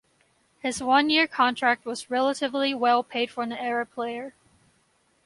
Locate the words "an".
3.43-3.51